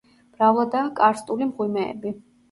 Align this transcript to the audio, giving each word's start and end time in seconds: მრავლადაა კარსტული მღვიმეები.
მრავლადაა 0.35 0.87
კარსტული 0.99 1.47
მღვიმეები. 1.49 2.15